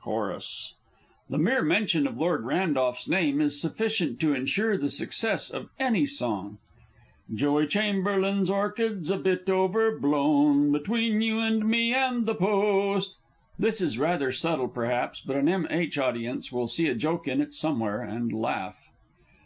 (Chorus.) 0.00 0.72
(The 1.28 1.36
mere 1.36 1.60
mention 1.60 2.06
of 2.06 2.16
Lord 2.18 2.46
Randolph's 2.46 3.06
name 3.06 3.42
is 3.42 3.60
sufficient 3.60 4.18
to 4.20 4.32
ensure 4.32 4.78
the 4.78 4.88
success 4.88 5.50
of 5.50 5.68
any 5.78 6.06
song.) 6.06 6.56
Joey 7.34 7.66
Chamberlain's 7.66 8.48
orchid's 8.48 9.10
a 9.10 9.18
bit 9.18 9.50
overblown, 9.50 10.72
Between 10.72 11.20
you 11.20 11.40
and 11.40 11.66
me 11.68 11.92
and 11.92 12.24
the 12.24 12.34
Post! 12.34 13.18
(_This 13.60 13.82
is 13.82 13.98
rather 13.98 14.32
subtle, 14.32 14.68
perhaps, 14.68 15.20
but 15.20 15.36
an 15.36 15.46
M. 15.46 15.66
H. 15.68 15.98
audience 15.98 16.50
will 16.50 16.68
see 16.68 16.86
a 16.86 16.94
joke 16.94 17.28
in 17.28 17.42
it 17.42 17.52
somewhere, 17.52 18.00
and 18.00 18.32
laugh. 18.32 18.88